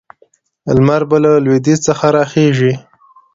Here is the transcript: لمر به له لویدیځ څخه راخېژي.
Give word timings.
لمر 0.75 1.01
به 1.09 1.17
له 1.23 1.31
لویدیځ 1.45 1.79
څخه 1.87 2.05
راخېژي. 2.15 2.73